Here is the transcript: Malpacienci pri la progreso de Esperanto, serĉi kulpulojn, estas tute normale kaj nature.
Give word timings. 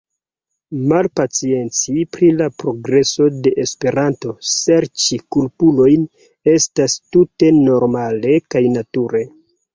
Malpacienci 0.91 2.05
pri 2.17 2.29
la 2.39 2.47
progreso 2.63 3.27
de 3.47 3.53
Esperanto, 3.65 4.33
serĉi 4.53 5.21
kulpulojn, 5.37 6.09
estas 6.57 6.99
tute 7.13 7.53
normale 7.61 8.35
kaj 8.57 8.65
nature. 8.81 9.25